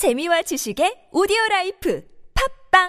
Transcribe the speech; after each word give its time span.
재미와 0.00 0.40
지식의 0.40 1.12
오디오 1.12 1.36
라이프. 1.50 2.00
팟빵! 2.32 2.88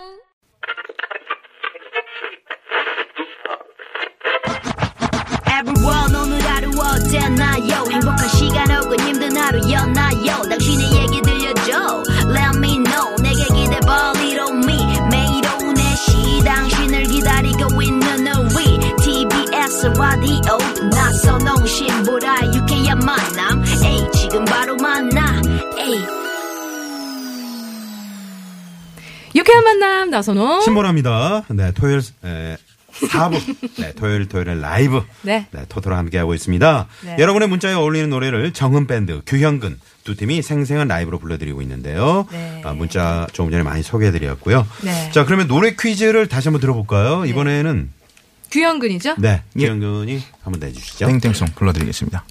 Everyone 5.43 6.15
오늘 6.15 6.39
하루 6.39 6.71
어땠나요? 6.79 7.83
행복한 7.91 8.29
시간 8.29 8.71
혹은 8.71 8.97
힘든 9.01 9.35
하루였나요? 9.35 10.41
당신의 10.47 11.03
얘기 11.03 11.21
들려줘. 11.21 12.03
Let 12.31 12.55
me 12.63 12.79
know. 12.79 13.11
내게 13.19 13.43
기대봐 13.43 14.13
Lean 14.15 14.42
on 14.42 14.55
me. 14.63 14.79
매일 15.11 15.43
오후 15.51 15.73
4시. 15.73 16.45
당신을 16.45 17.03
기다리고 17.11 17.81
있는 17.81 18.25
우리 18.55 18.79
TBS 19.03 19.87
라디오 19.99 20.60
유쾌한 29.41 29.63
만남 29.63 30.09
나선호. 30.11 30.61
신보라입니다. 30.61 31.45
네, 31.49 31.71
토요일 31.73 32.01
에, 32.23 32.57
4부. 32.93 33.81
네, 33.81 33.93
토요일 33.93 34.27
토요일 34.27 34.61
라이브. 34.61 35.01
네. 35.23 35.47
토토로 35.67 35.95
함께하고 35.95 36.35
있습니다. 36.35 36.87
네. 37.05 37.15
여러분의 37.17 37.47
문자에 37.49 37.73
어울리는 37.73 38.09
노래를 38.09 38.53
정은 38.53 38.85
밴드, 38.85 39.21
규현근 39.25 39.79
두 40.03 40.15
팀이 40.15 40.43
생생한 40.43 40.87
라이브로 40.87 41.17
불러드리고 41.17 41.61
있는데요. 41.63 42.27
네. 42.31 42.61
아, 42.63 42.73
문자 42.73 43.25
조금 43.33 43.49
전에 43.51 43.63
많이 43.63 43.81
소개해드렸고요. 43.81 44.67
네. 44.83 45.11
자, 45.11 45.25
그러면 45.25 45.47
노래 45.47 45.75
퀴즈를 45.75 46.27
다시 46.27 46.49
한번 46.49 46.61
들어볼까요? 46.61 47.25
이번에는 47.25 47.89
규현근이죠? 48.51 49.15
네, 49.17 49.41
예. 49.57 49.65
규현근이 49.65 50.21
한번 50.43 50.59
내주시죠. 50.59 51.07
땡땡송 51.07 51.47
불러드리겠습니다. 51.55 52.23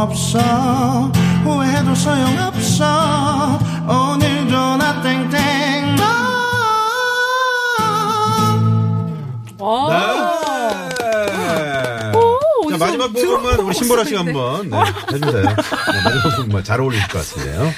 없어 0.00 1.12
후회해도 1.44 1.94
소용없어 1.94 3.58
오늘도 3.86 4.76
나 4.78 5.02
땡땡 5.02 5.96
너 5.96 6.04
어. 9.58 9.90
네. 9.90 10.00
어디서 12.64 12.78
자, 12.78 12.84
마지막 12.86 13.12
부분만 13.12 13.60
우리 13.60 13.74
신보라 13.74 14.04
씨가. 14.04 14.20
한번 14.20 14.70
네, 14.70 14.76
해주세요. 15.12 15.42
네, 15.42 15.54
마지막 16.04 16.36
부분만 16.36 16.64
잘 16.64 16.80
어울릴 16.80 17.00
것 17.08 17.18
같은데요. 17.18 17.70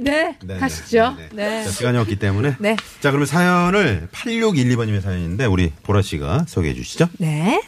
네, 0.00 0.36
네, 0.42 0.58
가시죠. 0.58 1.14
네, 1.16 1.28
네. 1.32 1.48
네. 1.60 1.64
자, 1.64 1.70
시간이 1.70 1.96
없기 1.98 2.16
때문에. 2.16 2.56
네. 2.58 2.76
자, 3.00 3.10
그러면 3.10 3.26
사연을 3.26 4.08
8612번님의 4.12 5.00
사연인데 5.00 5.46
우리 5.46 5.72
보라 5.84 6.02
씨가 6.02 6.44
소개해 6.48 6.74
주시죠. 6.74 7.08
네. 7.18 7.62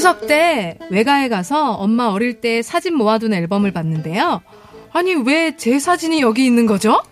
추석 0.00 0.26
때 0.26 0.78
외가에 0.88 1.28
가서 1.28 1.72
엄마 1.72 2.06
어릴 2.06 2.40
때 2.40 2.62
사진 2.62 2.94
모아둔 2.96 3.34
앨범을 3.34 3.70
봤는데요. 3.70 4.40
아니, 4.94 5.14
왜 5.14 5.54
제 5.58 5.78
사진이 5.78 6.22
여기 6.22 6.46
있는 6.46 6.64
거죠? 6.64 7.02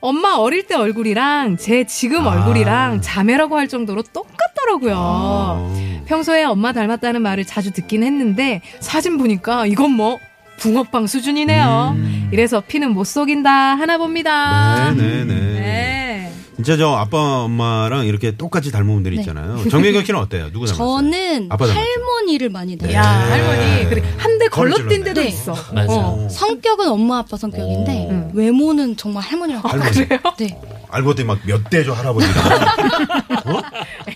엄마 0.00 0.34
어릴 0.36 0.66
때 0.66 0.74
얼굴이랑 0.74 1.58
제 1.58 1.84
지금 1.84 2.26
아. 2.26 2.30
얼굴이랑 2.30 3.02
자매라고 3.02 3.58
할 3.58 3.68
정도로 3.68 4.02
똑같더라고요. 4.14 4.94
어. 4.96 6.02
평소에 6.06 6.44
엄마 6.44 6.72
닮았다는 6.72 7.20
말을 7.20 7.44
자주 7.44 7.70
듣긴 7.70 8.02
했는데 8.02 8.62
사진 8.80 9.18
보니까 9.18 9.66
이건 9.66 9.90
뭐 9.90 10.18
붕어빵 10.58 11.06
수준이네요. 11.06 11.96
이래서 12.32 12.62
피는 12.66 12.92
못 12.94 13.04
속인다 13.04 13.50
하나 13.50 13.98
봅니다. 13.98 14.88
음. 14.90 14.96
네네네. 14.96 15.61
네. 16.62 16.64
진짜 16.64 16.76
저 16.76 16.94
아빠 16.94 17.42
엄마랑 17.42 18.06
이렇게 18.06 18.36
똑같이 18.36 18.70
닮은 18.70 18.86
분들이 18.86 19.16
있잖아요. 19.16 19.68
정민경 19.68 20.04
씨는 20.04 20.20
어때요? 20.20 20.50
누구 20.52 20.66
닮았어요? 20.66 20.96
저는 20.96 21.48
아빠 21.50 21.66
닮았어요? 21.66 21.84
할머니를 21.84 22.50
많이 22.50 22.78
닮아요. 22.78 22.96
야 22.96 23.02
할머니 23.02 23.88
그래 23.90 24.02
한대 24.16 24.48
걸러뛴 24.48 24.84
걸러질렀네. 24.84 25.04
데도 25.04 25.20
네. 25.20 25.28
있어. 25.28 25.54
맞아요. 25.74 25.88
어. 25.90 26.28
성격은 26.30 26.88
엄마 26.88 27.18
아빠 27.18 27.36
성격인데 27.36 28.08
오. 28.10 28.30
외모는 28.34 28.96
정말 28.96 29.22
할머니랑 29.24 29.62
할머니. 29.64 30.08
똑같아요. 30.08 30.34
네. 30.38 30.60
알고 30.90 31.08
봤더니 31.10 31.26
막몇 31.26 31.70
대조 31.70 31.92
할아버지랑. 31.94 32.34
어? 33.46 33.62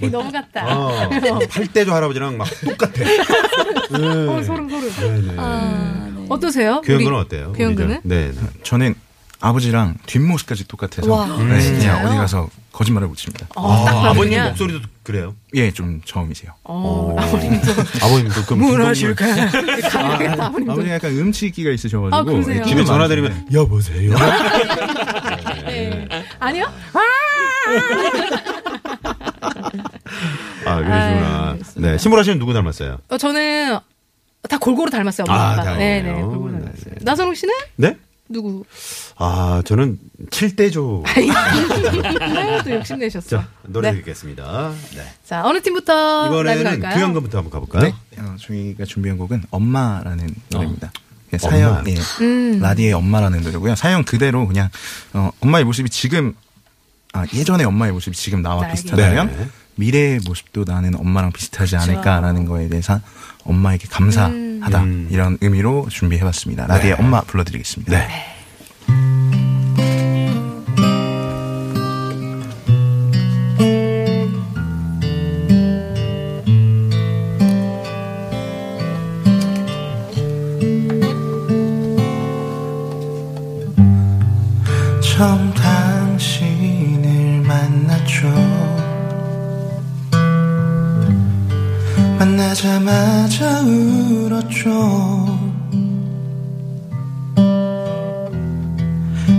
에이, 0.02 0.10
너무 0.10 0.30
같다. 0.30 0.76
어. 0.76 1.08
8대조 1.10 1.88
할아버지랑 1.88 2.36
막 2.36 2.46
똑같아. 2.64 2.92
네. 3.98 4.08
어, 4.28 4.42
소름 4.42 4.68
소름. 4.68 4.90
네 4.90 5.32
네. 5.32 5.34
아, 5.38 6.08
네. 6.14 6.26
어떠세요? 6.28 6.82
우리 6.86 7.06
어때요? 7.06 7.52
네. 7.56 8.00
네. 8.02 8.32
저는 8.62 8.94
아버지랑 9.40 9.96
뒷모습까지 10.06 10.66
똑같아서 10.66 11.10
와, 11.12 11.26
네, 11.26 11.60
진짜요? 11.60 11.96
그냥 11.96 12.06
어디 12.06 12.16
가서 12.16 12.48
거짓말을 12.72 13.08
못 13.08 13.16
칩니다. 13.16 13.46
어, 13.54 13.84
딱 13.84 13.94
아, 13.96 14.10
아버님 14.10 14.30
그냥, 14.30 14.48
목소리도 14.48 14.80
그래요? 15.02 15.34
예, 15.54 15.70
좀 15.70 16.00
처음이세요. 16.04 16.52
어, 16.64 17.14
어. 17.16 17.20
아버님도 17.20 17.72
아버님도 18.02 18.42
그럼 18.46 18.60
아버님도. 20.40 20.72
아버지 20.72 20.88
약간 20.90 21.10
음치기가 21.12 21.70
있으셔가지고 21.70 22.16
아, 22.16 22.22
그러세요? 22.22 22.60
예, 22.60 22.68
집에 22.68 22.84
전화. 22.84 23.08
드리면 23.08 23.46
여보세요. 23.52 24.14
네. 25.66 26.08
아니요? 26.38 26.66
아 30.64 30.76
그러시구나. 30.76 31.50
아유, 31.50 31.58
네. 31.76 31.98
신보라 31.98 32.22
씨는 32.22 32.38
누구 32.38 32.52
닮았어요? 32.52 32.98
어, 33.08 33.18
저는 33.18 33.78
다 34.48 34.58
골고루 34.58 34.90
닮았어요. 34.90 35.26
엄마 35.28 35.40
아, 35.40 35.52
아빠. 35.52 35.76
네네 35.76 36.12
골고루 36.12 36.52
네. 36.52 36.58
닮았어요. 36.60 36.94
나선홍 37.02 37.34
씨는 37.34 37.54
네? 37.76 37.96
누구? 38.28 38.64
아 39.16 39.62
저는 39.64 39.98
7대조. 40.30 41.04
아유 41.06 42.62
또 42.64 42.70
욕심내셨어. 42.74 43.28
자 43.28 43.48
노래 43.62 43.90
네. 43.92 43.98
듣겠습니다. 43.98 44.72
네. 44.94 45.02
자 45.24 45.44
어느 45.44 45.60
팀부터 45.62 46.26
이번에는 46.26 46.64
갈까요? 46.64 46.94
규현근부터 46.94 47.38
한번 47.38 47.50
가볼까요? 47.52 47.84
네, 48.10 48.20
어, 48.20 48.36
저희가 48.40 48.84
준비한 48.84 49.16
곡은 49.18 49.44
엄마라는 49.50 50.28
노래입니다. 50.50 50.90
예, 51.32 51.38
엄마. 51.42 51.50
사연, 51.56 51.88
예, 51.88 51.94
음. 52.24 52.58
라디의 52.60 52.92
엄마라는 52.94 53.42
노래고요. 53.42 53.74
사연 53.74 54.04
그대로 54.04 54.46
그냥 54.46 54.68
어, 55.12 55.30
엄마의 55.40 55.64
모습이 55.64 55.88
지금 55.90 56.34
아, 57.12 57.24
예전의 57.32 57.64
엄마의 57.66 57.92
모습이 57.92 58.16
지금 58.16 58.42
나와 58.42 58.62
나에게. 58.62 58.74
비슷하다면 58.74 59.36
네. 59.36 59.48
미래의 59.76 60.20
모습도 60.26 60.64
나는 60.66 60.94
엄마랑 60.96 61.32
비슷하지 61.32 61.76
않을까라는 61.76 62.44
거에 62.46 62.68
대해서 62.68 63.00
엄마에게 63.44 63.86
감사 63.88 64.28
하다 64.66 64.82
음. 64.82 65.08
이런 65.10 65.38
의미로 65.40 65.86
준비해봤습니다. 65.88 66.66
라디의 66.66 66.94
엄마 66.98 67.20
불러드리겠습니다. 67.22 67.96
네. 67.96 68.35
만나자마자 92.46 93.60
울었죠. 93.62 95.26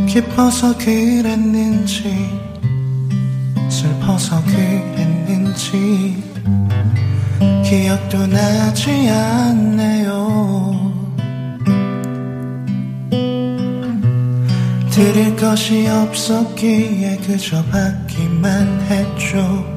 기뻐서 0.07 0.77
그랬는지 0.77 2.13
슬퍼서 3.69 4.43
그랬는지 4.43 6.21
기억도 7.63 8.27
나지 8.27 9.09
않네요. 9.09 10.67
드릴 14.91 15.35
것이 15.35 15.87
없었기에 15.87 17.17
그저 17.25 17.63
받기만 17.65 18.81
했죠 18.89 19.76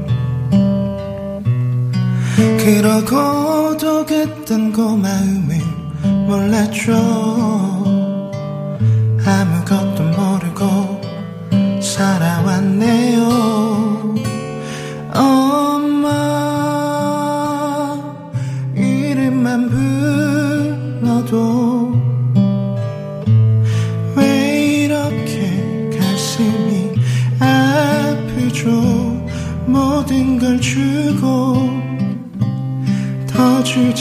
그러고도 2.58 4.06
그땐 4.06 4.72
고마움을 4.72 5.58
몰랐죠. 6.26 6.92
아무것도 9.24 10.02
모르고 10.02 11.00
살아왔네요 11.82 13.19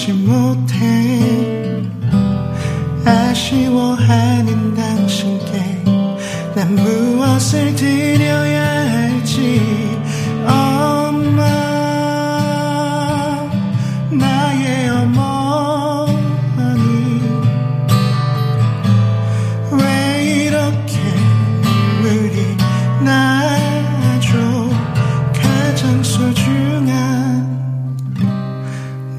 더 0.09 0.48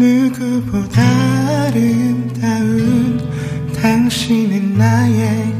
누구보다 0.00 1.02
아름다운 1.66 3.20
당신은 3.74 4.78
나의 4.78 5.54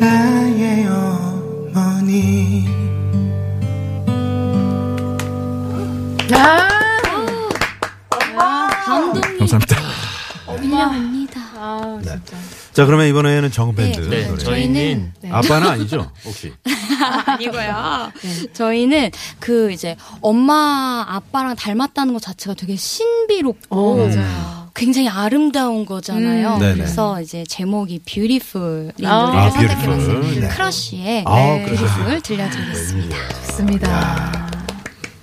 나의 0.00 0.86
어머니 0.86 2.64
감동이 8.86 9.38
감사합니다. 9.40 9.76
밀려옵니다. 10.62 11.40
아, 11.54 12.00
진짜. 12.02 12.36
자, 12.72 12.86
그러면 12.86 13.08
이번에는 13.08 13.50
정은 13.50 13.74
밴드 13.74 14.00
네, 14.08 14.26
노래. 14.26 14.42
저희는 14.42 15.12
아빠는 15.30 15.68
아니죠, 15.68 16.10
혹시? 16.24 16.54
아니고요. 17.26 18.12
저희는 18.52 19.10
그 19.38 19.70
이제 19.72 19.96
엄마 20.20 21.04
아빠랑 21.08 21.56
닮았다는 21.56 22.12
것 22.12 22.22
자체가 22.22 22.54
되게 22.54 22.76
신비롭고 22.76 23.66
어, 23.70 23.96
맞아요. 23.96 24.68
굉장히 24.74 25.08
아름다운 25.08 25.84
거잖아요. 25.84 26.54
음. 26.54 26.58
그래서 26.60 27.20
이제 27.20 27.44
제목이 27.48 28.00
Beautiful 28.00 28.92
이 28.98 29.06
아, 29.06 29.22
노래를 29.22 29.40
아, 29.40 29.50
선택해봤어요. 29.50 29.96
Beautiful. 30.20 30.40
네. 30.40 30.48
크러쉬의 30.48 31.24
아, 31.26 31.64
Beautiful 31.66 32.20
들려드리겠습니다. 32.22 33.16
좋습니다. 33.28 34.50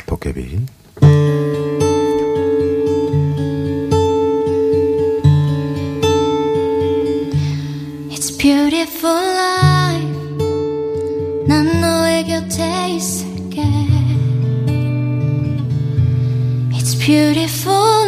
도깨비. 0.05 0.59
It's 8.11 8.31
beautiful 8.37 9.11
life. 9.11 9.64
난 11.47 11.79
너의 11.79 12.25
곁에 12.25 12.89
있을게. 12.95 13.61
It's 16.73 16.95
beautiful 16.97 18.04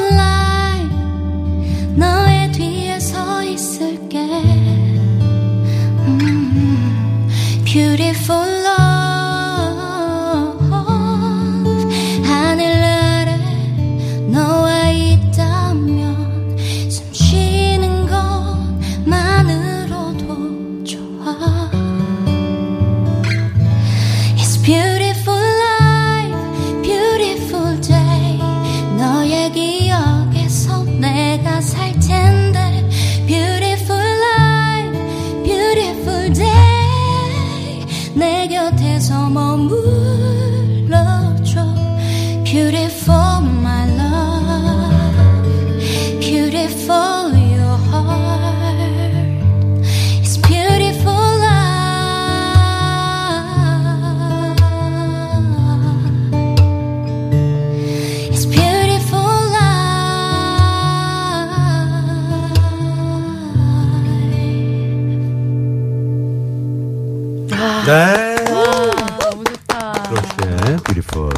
네. 67.87 68.35
너무 68.45 69.43
좋다. 69.45 69.91
그렇게 70.09 70.75
beautiful. 70.83 71.29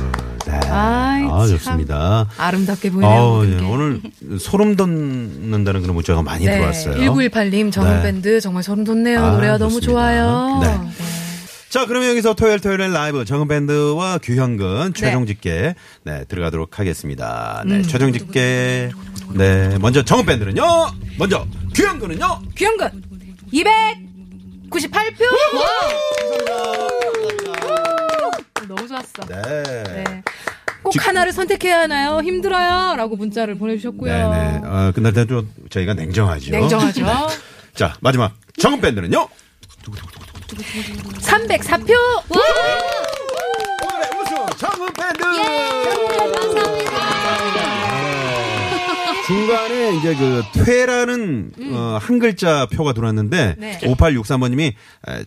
네. 0.47 0.59
아이, 0.67 1.23
아, 1.25 1.45
참. 1.45 1.57
좋습니다. 1.57 2.27
아름답게 2.39 2.89
보이네요. 2.89 3.19
어, 3.21 3.45
예. 3.45 3.55
게. 3.55 3.63
오늘 3.63 4.01
소름 4.39 4.75
돋는다는 4.75 5.81
그런 5.81 5.93
문자가 5.93 6.23
많이 6.23 6.45
네, 6.45 6.53
들어왔어요. 6.55 6.95
1918님 6.95 7.71
정흠 7.71 7.97
네. 7.97 8.01
밴드 8.03 8.41
정말 8.41 8.63
소름 8.63 8.83
돋네요. 8.83 9.23
아, 9.23 9.31
노래가 9.31 9.57
너무 9.59 9.79
좋습니다. 9.79 9.91
좋아요. 9.91 10.59
네. 10.63 10.89
자, 11.69 11.85
그러면 11.85 12.09
여기서 12.09 12.33
토요일 12.33 12.59
토요일 12.59 12.91
라이브 12.91 13.23
정흠밴드와 13.25 14.17
규형근 14.17 14.95
최종 14.95 15.27
집계 15.27 15.75
네, 16.03 16.25
들어가도록 16.27 16.79
하겠습니다. 16.79 17.61
네, 17.67 17.75
음. 17.75 17.83
최종 17.83 18.11
집계 18.11 18.89
네, 19.35 19.77
먼저 19.79 20.03
정흠밴드는요. 20.03 20.63
먼저 21.19 21.45
규현근은요. 21.75 22.41
규현근 22.55 23.03
298표. 24.69 25.23
너무 28.67 28.87
좋았어. 28.87 29.25
네. 29.27 29.63
네. 30.03 30.23
꼭 30.83 30.93
하나를 31.05 31.33
선택해야 31.33 31.81
하나요? 31.81 32.19
힘들어요. 32.21 32.95
라고 32.95 33.15
문자를 33.15 33.57
보내주셨고요. 33.57 34.11
네, 34.31 34.59
네. 34.59 34.61
어, 34.65 34.91
끝날 34.93 35.13
때도 35.13 35.45
저희가 35.69 35.93
냉정하죠. 35.93 36.51
냉정하죠. 36.51 37.05
자, 37.73 37.95
마지막 38.01 38.33
정은 38.59 38.79
밴드는요. 38.81 39.27
304표. 41.21 41.91
오늘의 42.29 44.09
우승 44.21 44.45
정은 44.57 44.93
밴드. 44.93 46.18
중간에 49.49 49.95
이제 49.95 50.15
그 50.15 50.43
퇴라는 50.63 51.51
어, 51.71 51.97
한 51.99 52.19
글자 52.19 52.67
표가 52.67 52.93
들어왔는데 52.93 53.55
네. 53.57 53.79
5863번님이 53.79 54.73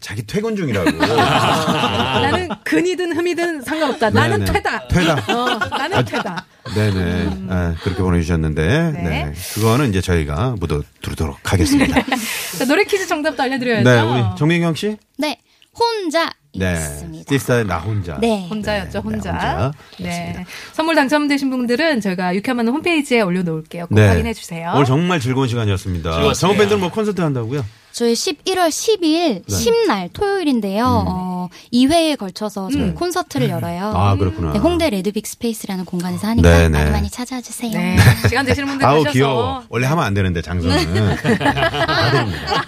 자기 0.01 0.25
퇴근 0.25 0.55
중이라고. 0.55 0.91
나는 0.97 2.49
근이든 2.65 3.17
흠이든 3.17 3.63
상관없다. 3.63 4.11
나는 4.11 4.45
네네. 4.45 4.53
퇴다. 4.53 4.89
퇴다. 4.89 5.35
어, 5.35 5.59
나는 5.77 6.05
퇴다. 6.05 6.47
네네. 6.75 7.31
아, 7.49 7.75
그렇게 7.83 8.01
보내주셨는데, 8.03 8.93
네. 8.95 9.03
네. 9.03 9.33
그거는 9.55 9.89
이제 9.91 10.01
저희가 10.01 10.55
모두 10.61 10.83
들도록 11.03 11.53
하겠습니다. 11.53 12.01
자, 12.57 12.65
노래 12.67 12.85
퀴즈 12.85 13.07
정답도 13.09 13.43
알려드려야죠. 13.43 13.91
네, 13.91 14.01
우리 14.01 14.37
정민경 14.39 14.75
씨? 14.77 14.97
네 15.19 15.41
혼자 15.79 16.31
네. 16.55 16.73
있습니다 16.75 17.25
띠스타의 17.29 17.65
나 17.67 17.79
혼자. 17.79 18.19
네. 18.21 18.47
혼자였죠, 18.51 18.99
네, 18.99 18.99
혼자. 18.99 19.31
혼자. 19.33 19.73
네. 19.99 20.45
선물 20.73 20.95
당첨되신 20.95 21.51
분들은 21.51 22.01
저희가 22.03 22.35
유쾌한 22.35 22.69
홈페이지에 22.69 23.23
올려놓을게요. 23.23 23.87
꼭 23.87 23.99
확인해 23.99 24.35
주세요. 24.35 24.69
네. 24.71 24.75
오늘 24.75 24.85
정말 24.85 25.19
즐거운 25.21 25.49
시간이었습니다. 25.49 26.35
정은 26.35 26.57
밴드는 26.59 26.81
뭐 26.81 26.91
콘서트 26.91 27.21
한다고요? 27.23 27.65
저희 27.93 28.15
11월 28.15 28.69
10일 28.69 29.51
심날 29.51 30.09
토요일인데요. 30.15 31.05
어, 31.07 31.49
2회에 31.75 32.17
걸쳐서 32.17 32.71
저희 32.73 32.95
콘서트를 32.95 33.51
열어요. 33.51 33.93
아, 33.95 34.17
그렇구나. 34.17 34.53
네, 34.55 34.59
홍대 34.59 34.89
레드빅 34.89 35.27
스페이스라는 35.27 35.85
공간에서 35.85 36.27
하니까 36.29 36.49
네, 36.49 36.69
네. 36.71 36.79
많이 36.79 36.91
많이 36.91 37.11
찾아와 37.11 37.43
주세요. 37.43 37.71
네. 37.73 37.97
시간 38.29 38.47
되시는 38.47 38.67
분들 38.67 38.87
아우, 38.87 38.99
가셔서 39.01 39.13
귀여워. 39.13 39.65
원래 39.69 39.87
하면 39.87 40.05
안 40.05 40.15
되는데, 40.15 40.41
장소는. 40.41 40.77
다 41.17 42.11
됩니다. 42.13 42.65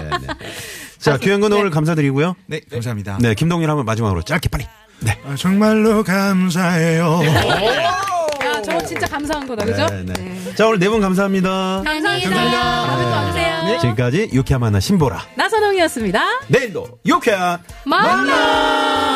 네, 0.00 0.10
네. 0.10 0.26
자, 0.98 1.16
규현군 1.16 1.52
오늘 1.52 1.70
감사드리고요. 1.70 2.34
네, 2.46 2.60
감사합니다. 2.70 3.18
네, 3.20 3.34
김동률 3.34 3.70
한번 3.70 3.86
마지막으로 3.86 4.22
짧게 4.22 4.48
빨리. 4.48 4.66
네. 5.00 5.18
아, 5.24 5.34
정말로 5.36 6.02
감사해요. 6.02 7.20
야, 7.24 8.62
저거 8.62 8.84
진짜 8.84 9.06
감사한 9.06 9.46
거다, 9.46 9.64
그죠? 9.64 9.86
네, 9.86 10.04
네. 10.04 10.54
자, 10.56 10.66
오늘 10.66 10.78
네 10.80 10.88
분 10.88 11.00
감사합니다. 11.00 11.82
감사합니다. 11.84 12.30
다음에 12.50 13.04
또 13.04 13.10
와주세요. 13.10 13.62
네. 13.64 13.78
지금까지 13.78 14.30
유쾌한 14.32 14.60
만나 14.60 14.80
신보라. 14.80 15.24
나선홍이었습니다. 15.36 16.20
내일도 16.48 16.98
유쾌한 17.06 17.60
만나! 17.84 19.07